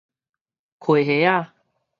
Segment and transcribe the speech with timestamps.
[0.79, 1.05] 溪蝦
[1.43, 1.51] 仔